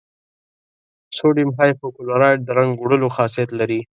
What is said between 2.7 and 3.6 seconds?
وړلو خاصیت